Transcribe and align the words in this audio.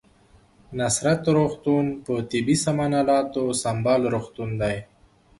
نصرت 0.77 1.21
روغتون 1.35 1.85
په 2.05 2.13
طبي 2.31 2.55
سامان 2.63 2.91
الاتو 3.01 3.43
سمبال 3.63 4.01
روغتون 4.13 4.49
دی 4.61 4.77